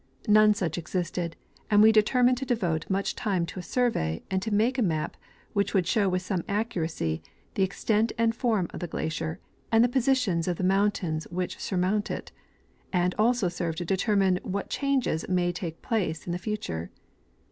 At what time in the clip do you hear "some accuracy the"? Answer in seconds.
6.23-7.61